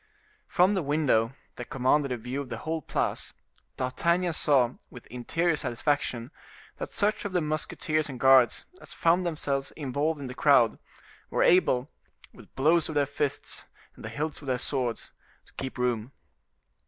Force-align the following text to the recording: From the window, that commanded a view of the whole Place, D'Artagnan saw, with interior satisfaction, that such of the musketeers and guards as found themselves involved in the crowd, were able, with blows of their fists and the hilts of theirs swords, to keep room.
From 0.47 0.73
the 0.73 0.81
window, 0.81 1.35
that 1.57 1.69
commanded 1.69 2.11
a 2.11 2.17
view 2.17 2.41
of 2.41 2.49
the 2.49 2.57
whole 2.57 2.81
Place, 2.81 3.35
D'Artagnan 3.77 4.33
saw, 4.33 4.71
with 4.89 5.05
interior 5.11 5.55
satisfaction, 5.55 6.31
that 6.77 6.89
such 6.89 7.23
of 7.23 7.33
the 7.33 7.39
musketeers 7.39 8.09
and 8.09 8.19
guards 8.19 8.65
as 8.81 8.93
found 8.93 9.27
themselves 9.27 9.69
involved 9.73 10.19
in 10.19 10.25
the 10.25 10.33
crowd, 10.33 10.79
were 11.29 11.43
able, 11.43 11.87
with 12.33 12.55
blows 12.55 12.89
of 12.89 12.95
their 12.95 13.05
fists 13.05 13.65
and 13.95 14.03
the 14.03 14.09
hilts 14.09 14.41
of 14.41 14.47
theirs 14.47 14.63
swords, 14.63 15.11
to 15.45 15.53
keep 15.53 15.77
room. 15.77 16.11